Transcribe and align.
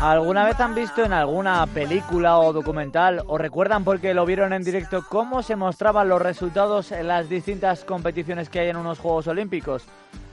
¿Alguna 0.00 0.46
vez 0.46 0.58
han 0.60 0.74
visto 0.74 1.04
en 1.04 1.12
alguna 1.12 1.66
película 1.66 2.38
o 2.38 2.54
documental 2.54 3.22
o 3.26 3.36
recuerdan 3.36 3.84
porque 3.84 4.14
lo 4.14 4.24
vieron 4.24 4.54
en 4.54 4.64
directo 4.64 5.04
cómo 5.06 5.42
se 5.42 5.56
mostraban 5.56 6.08
los 6.08 6.22
resultados 6.22 6.90
en 6.90 7.06
las 7.06 7.28
distintas 7.28 7.84
competiciones 7.84 8.48
que 8.48 8.60
hay 8.60 8.70
en 8.70 8.78
unos 8.78 8.98
Juegos 8.98 9.26
Olímpicos? 9.26 9.84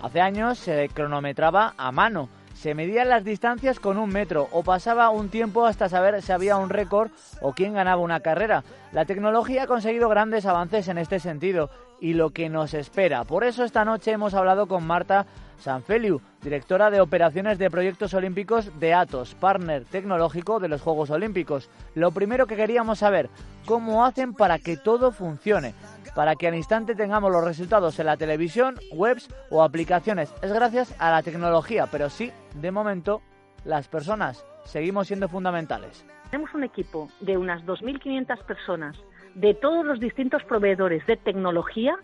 Hace 0.02 0.21
años 0.21 0.57
se 0.57 0.88
cronometraba 0.93 1.73
a 1.77 1.91
mano, 1.91 2.30
se 2.53 2.76
medían 2.76 3.09
las 3.09 3.26
distancias 3.26 3.81
con 3.81 3.98
un 3.98 4.09
metro 4.09 4.48
o 4.53 4.63
pasaba 4.63 5.09
un 5.09 5.27
tiempo 5.27 5.66
hasta 5.66 5.90
saber 5.90 6.21
si 6.21 6.31
había 6.31 6.55
un 6.55 6.70
récord 6.70 7.12
o 7.41 7.52
quién 7.52 7.73
ganaba 7.73 8.02
una 8.02 8.21
carrera. 8.21 8.63
La 8.93 9.04
tecnología 9.04 9.63
ha 9.63 9.68
conseguido 9.68 10.07
grandes 10.07 10.45
avances 10.45 10.88
en 10.88 10.98
este 10.98 11.20
sentido 11.20 11.70
y 11.99 12.13
lo 12.13 12.31
que 12.31 12.49
nos 12.49 12.73
espera. 12.73 13.23
Por 13.23 13.43
eso 13.43 13.63
esta 13.63 13.85
noche 13.85 14.11
hemos 14.11 14.33
hablado 14.33 14.67
con 14.67 14.85
Marta 14.85 15.25
Sanfeliu, 15.59 16.21
directora 16.41 16.91
de 16.91 17.01
operaciones 17.01 17.57
de 17.57 17.71
proyectos 17.71 18.13
olímpicos 18.13 18.79
de 18.79 18.93
Atos, 18.93 19.35
partner 19.35 19.85
tecnológico 19.85 20.59
de 20.59 20.67
los 20.67 20.81
Juegos 20.81 21.09
Olímpicos. 21.09 21.70
Lo 21.95 22.11
primero 22.11 22.45
que 22.45 22.55
queríamos 22.55 22.99
saber, 22.99 23.29
¿cómo 23.65 24.05
hacen 24.05 24.33
para 24.33 24.59
que 24.59 24.77
todo 24.77 25.11
funcione? 25.11 25.73
Para 26.15 26.35
que 26.35 26.47
al 26.47 26.55
instante 26.55 26.95
tengamos 26.95 27.31
los 27.31 27.43
resultados 27.43 27.99
en 27.99 28.05
la 28.05 28.17
televisión, 28.17 28.76
webs 28.91 29.29
o 29.49 29.63
aplicaciones. 29.63 30.34
Es 30.41 30.54
gracias 30.54 30.95
a 30.99 31.11
la 31.11 31.23
tecnología, 31.23 31.87
pero 31.87 32.09
sí, 32.09 32.32
de 32.55 32.71
momento, 32.71 33.21
las 33.65 33.87
personas 33.87 34.45
seguimos 34.65 35.07
siendo 35.07 35.27
fundamentales. 35.27 36.05
Tenemos 36.29 36.54
un 36.54 36.63
equipo 36.63 37.09
de 37.21 37.37
unas 37.37 37.63
2.500 37.63 38.43
personas 38.43 38.98
de 39.38 39.54
todos 39.54 39.85
los 39.85 39.99
distintos 39.99 40.43
proveedores 40.43 41.05
de 41.05 41.16
tecnología 41.16 41.96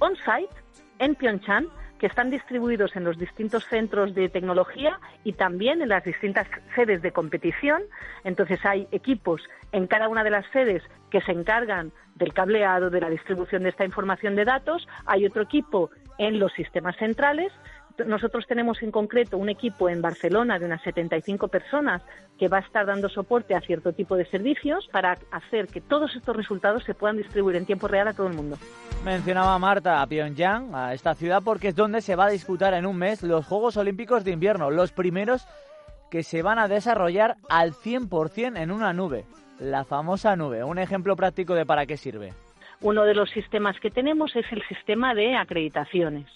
on-site 0.00 0.54
en 0.98 1.14
Pyeongchang 1.14 1.68
que 2.00 2.06
están 2.06 2.28
distribuidos 2.28 2.94
en 2.96 3.04
los 3.04 3.16
distintos 3.18 3.64
centros 3.66 4.14
de 4.14 4.28
tecnología 4.28 4.98
y 5.24 5.32
también 5.32 5.80
en 5.80 5.88
las 5.88 6.04
distintas 6.04 6.46
sedes 6.74 7.00
de 7.02 7.12
competición. 7.12 7.82
Entonces 8.24 8.62
hay 8.66 8.86
equipos 8.90 9.40
en 9.72 9.86
cada 9.86 10.08
una 10.08 10.24
de 10.24 10.30
las 10.30 10.44
sedes 10.52 10.82
que 11.10 11.20
se 11.22 11.32
encargan 11.32 11.92
del 12.16 12.34
cableado, 12.34 12.90
de 12.90 13.00
la 13.00 13.10
distribución 13.10 13.62
de 13.62 13.70
esta 13.70 13.84
información 13.84 14.34
de 14.34 14.44
datos. 14.44 14.86
Hay 15.06 15.24
otro 15.24 15.42
equipo 15.42 15.90
en 16.18 16.38
los 16.38 16.52
sistemas 16.52 16.96
centrales 16.96 17.52
nosotros 18.04 18.46
tenemos 18.46 18.82
en 18.82 18.90
concreto 18.90 19.38
un 19.38 19.48
equipo 19.48 19.88
en 19.88 20.02
Barcelona 20.02 20.58
de 20.58 20.66
unas 20.66 20.82
75 20.82 21.48
personas 21.48 22.02
que 22.38 22.48
va 22.48 22.58
a 22.58 22.60
estar 22.60 22.84
dando 22.84 23.08
soporte 23.08 23.54
a 23.54 23.60
cierto 23.60 23.92
tipo 23.92 24.16
de 24.16 24.26
servicios 24.26 24.86
para 24.92 25.16
hacer 25.30 25.68
que 25.68 25.80
todos 25.80 26.14
estos 26.14 26.36
resultados 26.36 26.84
se 26.84 26.94
puedan 26.94 27.16
distribuir 27.16 27.56
en 27.56 27.64
tiempo 27.64 27.88
real 27.88 28.08
a 28.08 28.12
todo 28.12 28.26
el 28.26 28.34
mundo. 28.34 28.58
Mencionaba 29.04 29.58
Marta 29.58 30.02
a 30.02 30.06
Pyongyang, 30.06 30.74
a 30.74 30.92
esta 30.92 31.14
ciudad, 31.14 31.42
porque 31.44 31.68
es 31.68 31.76
donde 31.76 32.02
se 32.02 32.16
va 32.16 32.26
a 32.26 32.30
disputar 32.30 32.74
en 32.74 32.86
un 32.86 32.96
mes 32.96 33.22
los 33.22 33.46
Juegos 33.46 33.76
Olímpicos 33.76 34.24
de 34.24 34.32
Invierno, 34.32 34.70
los 34.70 34.92
primeros 34.92 35.46
que 36.10 36.22
se 36.22 36.42
van 36.42 36.58
a 36.58 36.68
desarrollar 36.68 37.36
al 37.48 37.72
100% 37.72 38.58
en 38.58 38.70
una 38.70 38.92
nube, 38.92 39.24
la 39.58 39.84
famosa 39.84 40.36
nube. 40.36 40.62
Un 40.64 40.78
ejemplo 40.78 41.16
práctico 41.16 41.54
de 41.54 41.66
para 41.66 41.86
qué 41.86 41.96
sirve. 41.96 42.32
Uno 42.82 43.04
de 43.04 43.14
los 43.14 43.30
sistemas 43.30 43.80
que 43.80 43.90
tenemos 43.90 44.36
es 44.36 44.44
el 44.52 44.62
sistema 44.68 45.14
de 45.14 45.34
acreditaciones 45.34 46.26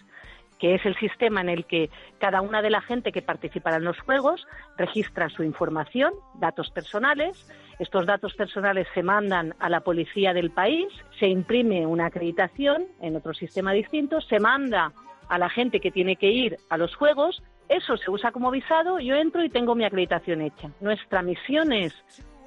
que 0.61 0.75
es 0.75 0.85
el 0.85 0.95
sistema 0.97 1.41
en 1.41 1.49
el 1.49 1.65
que 1.65 1.91
cada 2.19 2.43
una 2.43 2.63
de 2.63 2.71
la 2.71 2.83
gente 2.83 3.13
que 3.13 3.23
participará 3.23 3.79
en 3.79 3.85
los 3.85 3.99
juegos 4.01 4.47
registra 4.77 5.29
su 5.31 5.43
información, 5.43 6.13
datos 6.35 6.71
personales. 6.71 7.51
Estos 7.79 8.07
datos 8.07 8.35
personales 8.35 8.87
se 8.95 9.03
mandan 9.03 9.55
a 9.59 9.71
la 9.71 9.81
policía 9.81 10.35
del 10.35 10.51
país, 10.51 10.87
se 11.19 11.27
imprime 11.27 11.87
una 11.87 12.07
acreditación 12.07 12.87
en 13.01 13.17
otro 13.17 13.33
sistema 13.33 13.73
distinto, 13.73 14.21
se 14.21 14.39
manda 14.39 14.93
a 15.29 15.39
la 15.39 15.49
gente 15.49 15.81
que 15.81 15.91
tiene 15.91 16.17
que 16.17 16.31
ir 16.31 16.59
a 16.69 16.77
los 16.77 16.95
juegos, 16.95 17.43
eso 17.69 17.97
se 17.97 18.11
usa 18.11 18.33
como 18.33 18.51
visado, 18.51 18.99
yo 18.99 19.15
entro 19.15 19.43
y 19.43 19.49
tengo 19.49 19.75
mi 19.75 19.85
acreditación 19.85 20.43
hecha. 20.43 20.71
Nuestra 20.81 21.23
misión 21.23 21.73
es 21.73 21.95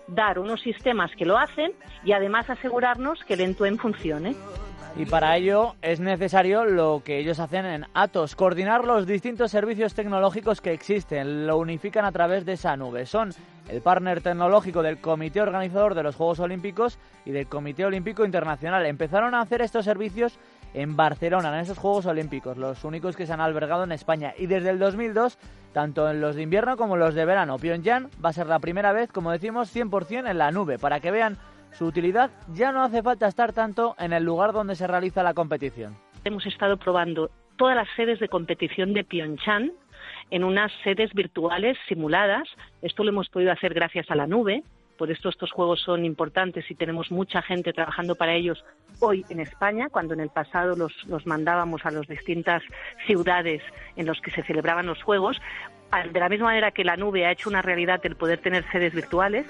dar 0.08 0.38
unos 0.38 0.62
sistemas 0.62 1.12
que 1.16 1.26
lo 1.26 1.38
hacen 1.38 1.72
y 2.04 2.12
además 2.12 2.50
asegurarnos 2.50 3.24
que 3.24 3.34
el 3.36 3.42
end 3.42 3.80
funcione. 3.80 4.36
Y 4.96 5.08
para 5.08 5.36
ello 5.36 5.76
es 5.82 6.00
necesario 6.00 6.66
lo 6.66 7.02
que 7.04 7.18
ellos 7.18 7.40
hacen 7.40 7.66
en 7.66 7.86
Atos, 7.96 8.36
coordinar 8.36 8.86
los 8.86 9.08
distintos 9.08 9.50
servicios 9.50 9.96
tecnológicos 9.96 10.62
que 10.62 10.72
existen, 10.72 11.48
lo 11.48 11.58
unifican 11.58 12.06
a 12.06 12.12
través 12.12 12.46
de 12.46 12.54
esa 12.54 12.78
nube. 12.78 13.08
Son 13.08 13.32
el 13.70 13.82
partner 13.82 14.22
tecnológico 14.22 14.84
del 14.84 15.00
Comité 15.00 15.42
Organizador 15.42 15.96
de 15.96 16.04
los 16.04 16.16
Juegos 16.16 16.40
Olímpicos 16.40 17.00
y 17.26 17.32
del 17.32 17.48
Comité 17.48 17.86
Olímpico 17.86 18.24
Internacional. 18.24 18.86
Empezaron 18.86 19.34
a 19.34 19.42
hacer 19.42 19.62
estos 19.62 19.84
servicios 19.84 20.38
en 20.76 20.96
Barcelona, 20.96 21.50
en 21.50 21.62
esos 21.62 21.80
Juegos 21.80 22.06
Olímpicos, 22.06 22.58
los 22.58 22.84
únicos 22.84 23.16
que 23.16 23.26
se 23.26 23.34
han 23.34 23.42
albergado 23.42 23.86
en 23.86 23.94
España. 23.94 24.36
Y 24.38 24.46
desde 24.46 24.70
el 24.70 24.78
2002, 24.78 25.40
tanto 25.74 26.08
en 26.08 26.22
los 26.22 26.36
de 26.36 26.44
invierno 26.44 26.78
como 26.78 26.94
en 26.94 27.00
los 27.00 27.16
de 27.16 27.26
verano, 27.26 27.58
Pyongyang 27.58 28.10
va 28.24 28.30
a 28.30 28.34
ser 28.34 28.46
la 28.46 28.60
primera 28.60 28.94
vez, 28.94 29.12
como 29.12 29.32
decimos, 29.32 29.76
100% 29.76 30.30
en 30.30 30.38
la 30.38 30.52
nube, 30.52 30.78
para 30.78 31.00
que 31.00 31.10
vean 31.10 31.40
su 31.74 31.86
utilidad 31.86 32.32
ya 32.54 32.72
no 32.72 32.84
hace 32.84 33.02
falta 33.02 33.28
estar 33.28 33.54
tanto 33.54 33.96
en 34.00 34.14
el 34.14 34.24
lugar 34.24 34.54
donde 34.54 34.76
se 34.76 34.88
realiza 34.88 35.24
la 35.24 35.34
competición. 35.34 35.96
Hemos 36.24 36.46
estado 36.46 36.78
probando 36.78 37.30
todas 37.58 37.76
las 37.76 37.88
sedes 37.96 38.20
de 38.20 38.30
competición 38.30 38.94
de 38.94 39.04
Pyeongchang 39.04 39.72
en 40.32 40.44
unas 40.44 40.72
sedes 40.84 41.14
virtuales 41.14 41.78
simuladas. 41.88 42.48
Esto 42.82 43.04
lo 43.04 43.10
hemos 43.10 43.30
podido 43.30 43.52
hacer 43.52 43.74
gracias 43.74 44.10
a 44.10 44.16
la 44.16 44.28
nube. 44.28 44.64
Por 44.98 45.12
esto 45.12 45.30
estos 45.30 45.52
juegos 45.52 45.82
son 45.82 46.06
importantes 46.06 46.70
y 46.70 46.76
tenemos 46.76 47.12
mucha 47.12 47.42
gente 47.42 47.74
trabajando 47.74 48.16
para 48.16 48.36
ellos 48.36 48.64
hoy 49.00 49.26
en 49.30 49.40
España, 49.40 49.90
cuando 49.90 50.14
en 50.14 50.20
el 50.20 50.30
pasado 50.30 50.76
los, 50.76 50.94
los 51.08 51.26
mandábamos 51.26 51.86
a 51.86 51.92
las 51.92 52.08
distintas 52.08 52.62
ciudades 53.08 53.62
en 53.96 54.06
las 54.06 54.22
que 54.22 54.32
se 54.32 54.44
celebraban 54.44 54.86
los 54.86 55.02
juegos. 55.02 55.42
De 56.12 56.20
la 56.20 56.30
misma 56.30 56.48
manera 56.48 56.72
que 56.72 56.84
la 56.84 56.96
nube 56.96 57.26
ha 57.26 57.32
hecho 57.32 57.50
una 57.50 57.62
realidad 57.62 58.00
el 58.04 58.16
poder 58.16 58.40
tener 58.40 58.64
sedes 58.72 58.94
virtuales. 58.94 59.46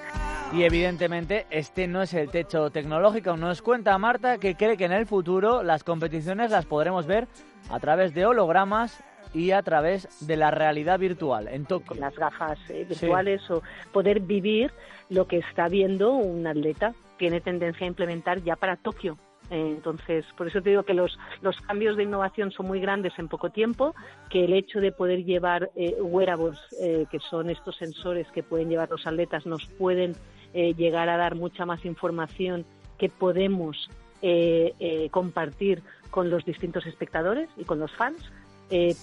Y 0.54 0.66
evidentemente 0.66 1.48
este 1.50 1.88
no 1.88 2.04
es 2.04 2.14
el 2.14 2.30
techo 2.30 2.70
tecnológico. 2.70 3.36
Nos 3.36 3.64
cuenta 3.64 3.98
Marta 3.98 4.38
que 4.38 4.56
cree 4.56 4.78
que 4.78 4.86
en 4.86 4.92
el 4.92 5.08
futuro 5.08 5.64
las 5.64 5.84
competiciones 5.84 6.52
las 6.52 6.68
podremos 6.68 7.08
ver 7.08 7.28
a 7.72 7.80
través 7.80 8.14
de 8.14 8.28
hologramas 8.28 9.04
y 9.34 9.50
a 9.50 9.64
través 9.64 10.28
de 10.28 10.38
la 10.38 10.52
realidad 10.52 11.00
virtual 11.00 11.48
en 11.48 11.66
Tokio. 11.66 12.00
Las 12.00 12.16
gafas 12.16 12.60
eh, 12.70 12.86
virtuales 12.88 13.50
o 13.50 13.64
poder 13.92 14.20
vivir 14.20 14.72
lo 15.10 15.28
que 15.28 15.38
está 15.40 15.70
viendo 15.70 16.14
un 16.14 16.46
atleta. 16.46 16.94
Tiene 17.18 17.42
tendencia 17.42 17.86
a 17.86 17.88
implementar 17.88 18.44
ya 18.44 18.56
para 18.56 18.76
Tokio. 18.76 19.18
Entonces, 19.54 20.26
por 20.36 20.48
eso 20.48 20.64
te 20.64 20.72
digo 20.72 20.82
que 20.82 20.96
los, 20.96 21.20
los 21.42 21.56
cambios 21.62 21.96
de 21.96 22.04
innovación 22.04 22.52
son 22.52 22.66
muy 22.66 22.80
grandes 22.80 23.14
en 23.20 23.28
poco 23.28 23.52
tiempo, 23.52 23.94
que 24.32 24.46
el 24.46 24.54
hecho 24.54 24.80
de 24.80 24.92
poder 24.92 25.24
llevar 25.26 25.70
eh, 25.76 25.96
wearables, 26.02 26.58
eh, 26.82 27.06
que 27.12 27.20
son 27.20 27.52
estos 27.52 27.76
sensores 27.78 28.26
que 28.32 28.42
pueden 28.42 28.70
llevar 28.70 28.90
los 28.90 29.06
atletas, 29.06 29.46
nos 29.46 29.64
pueden 29.78 30.16
eh, 30.56 30.74
llegar 30.74 31.08
a 31.08 31.18
dar 31.18 31.36
mucha 31.36 31.68
más 31.68 31.86
información 31.86 32.66
que 32.98 33.10
podemos 33.10 33.92
eh, 34.24 35.08
compartir 35.12 35.84
con 36.10 36.32
los 36.32 36.44
distintos 36.46 36.88
espectadores 36.88 37.48
y 37.56 37.64
con 37.64 37.80
los 37.80 37.92
fans 37.92 38.32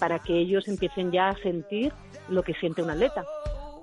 para 0.01 0.19
que 0.19 0.37
ellos 0.37 0.67
empiecen 0.67 1.13
ya 1.13 1.29
a 1.29 1.37
sentir 1.37 1.93
lo 2.29 2.43
que 2.43 2.55
siente 2.55 2.83
un 2.83 2.91
atleta. 2.91 3.25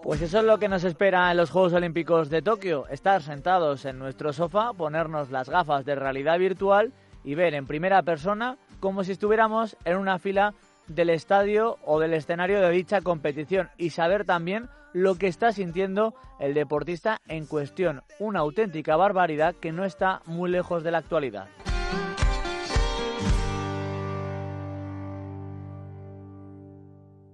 Pues 0.07 0.21
eso 0.21 0.39
es 0.39 0.45
lo 0.45 0.57
que 0.57 0.69
nos 0.69 0.85
espera 0.85 1.29
en 1.29 1.35
los 1.35 1.49
Juegos 1.49 1.73
Olímpicos 1.73 2.29
de 2.29 2.41
Tokio, 2.41 2.87
estar 2.87 3.21
sentados 3.21 3.83
en 3.83 3.99
nuestro 3.99 4.31
sofá, 4.31 4.71
ponernos 4.71 5.31
las 5.31 5.49
gafas 5.49 5.83
de 5.83 5.95
realidad 5.95 6.39
virtual 6.39 6.93
y 7.25 7.35
ver 7.35 7.53
en 7.53 7.67
primera 7.67 8.01
persona 8.03 8.57
como 8.79 9.03
si 9.03 9.11
estuviéramos 9.11 9.75
en 9.83 9.97
una 9.97 10.17
fila 10.17 10.53
del 10.87 11.09
estadio 11.09 11.77
o 11.83 11.99
del 11.99 12.13
escenario 12.13 12.61
de 12.61 12.69
dicha 12.69 13.01
competición 13.01 13.67
y 13.77 13.89
saber 13.89 14.23
también 14.23 14.69
lo 14.93 15.15
que 15.15 15.27
está 15.27 15.51
sintiendo 15.51 16.13
el 16.39 16.53
deportista 16.53 17.19
en 17.27 17.45
cuestión. 17.45 18.01
Una 18.17 18.39
auténtica 18.39 18.95
barbaridad 18.95 19.55
que 19.55 19.73
no 19.73 19.83
está 19.83 20.21
muy 20.25 20.49
lejos 20.49 20.85
de 20.85 20.91
la 20.91 20.99
actualidad. 20.99 21.49